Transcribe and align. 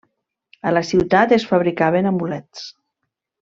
A 0.69 0.71
la 0.73 0.83
ciutat 0.93 1.35
es 1.39 1.45
fabricaven 1.51 2.11
amulets. 2.15 2.67